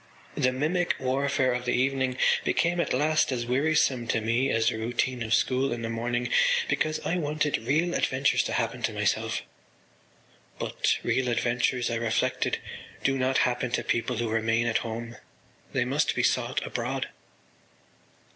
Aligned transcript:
The 0.33 0.51
mimic 0.51 0.95
warfare 0.99 1.53
of 1.53 1.65
the 1.65 1.75
evening 1.75 2.17
became 2.43 2.79
at 2.79 2.91
last 2.91 3.31
as 3.31 3.45
wearisome 3.45 4.07
to 4.07 4.19
me 4.19 4.49
as 4.49 4.69
the 4.69 4.79
routine 4.79 5.21
of 5.21 5.35
school 5.35 5.71
in 5.71 5.83
the 5.83 5.91
morning 5.91 6.29
because 6.67 6.99
I 7.01 7.17
wanted 7.17 7.59
real 7.67 7.93
adventures 7.93 8.41
to 8.45 8.53
happen 8.53 8.81
to 8.81 8.93
myself. 8.93 9.43
But 10.57 10.97
real 11.03 11.29
adventures, 11.29 11.91
I 11.91 11.97
reflected, 11.97 12.57
do 13.03 13.15
not 13.15 13.37
happen 13.45 13.69
to 13.73 13.83
people 13.83 14.17
who 14.17 14.29
remain 14.29 14.65
at 14.65 14.79
home: 14.79 15.17
they 15.71 15.85
must 15.85 16.15
be 16.15 16.23
sought 16.23 16.65
abroad. 16.65 17.09